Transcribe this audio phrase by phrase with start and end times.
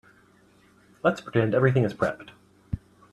[1.03, 2.29] Let's pretend everything is prepped.